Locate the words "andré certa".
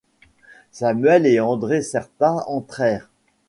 1.39-2.43